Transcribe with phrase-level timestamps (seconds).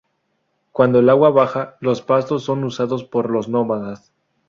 [0.71, 4.11] Cuando el agua baja, los pastos son usados por los nómadas.